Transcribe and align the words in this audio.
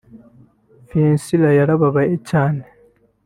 Fiacre 0.87 1.49
yarababaye 1.59 2.15
cyane 2.29 2.63